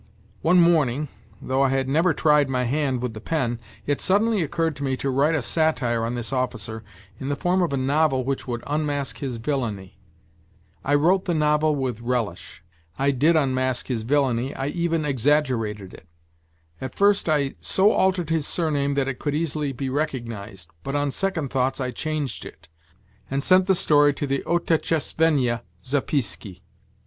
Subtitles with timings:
[0.41, 4.75] One morning, though I had never tried my hand with the pen, it suddenly occurred
[4.77, 6.83] to me to write a satire on this officer
[7.19, 9.99] in the form of a novel which would unmask his villainy.
[10.83, 12.63] I wrote the novel with relish.
[12.97, 16.07] I did unmask his villainy, I even exaggerated it;
[16.81, 21.11] at first I so altered his surname that it could easily be recognized, but on
[21.11, 22.69] second thoughts I changed it,
[23.29, 26.63] and sent the story to the Otetchest venniya Zapiski.